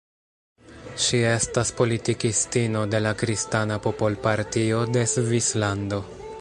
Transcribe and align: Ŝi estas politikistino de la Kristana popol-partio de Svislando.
Ŝi 1.07 1.19
estas 1.31 1.71
politikistino 1.81 2.83
de 2.95 3.03
la 3.09 3.13
Kristana 3.25 3.79
popol-partio 3.87 4.81
de 4.97 5.09
Svislando. 5.17 6.05